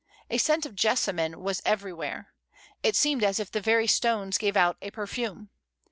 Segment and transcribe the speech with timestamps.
[0.31, 2.33] A scent of jessa mine was everywhere;
[2.81, 5.51] it seemed as if the very stones gave out a perfume.